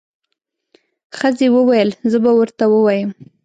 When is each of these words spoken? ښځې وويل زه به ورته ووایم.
ښځې 1.17 1.47
وويل 1.55 1.89
زه 2.11 2.17
به 2.23 2.31
ورته 2.37 2.63
ووایم. 2.67 3.09